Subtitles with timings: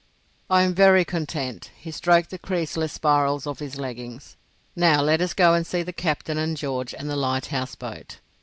[0.49, 4.35] "I am very content." He stroked the creaseless spirals of his leggings.
[4.75, 8.17] "Now let us go and see the captain and George and the lighthouse boat.